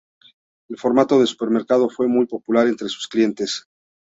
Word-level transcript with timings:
El 0.69 0.77
formato 0.79 1.19
de 1.19 1.27
supermercado 1.27 1.87
fue 1.87 2.07
muy 2.07 2.25
popular 2.25 2.65
entre 2.65 2.89
sus 2.89 3.07
clientes. 3.07 3.67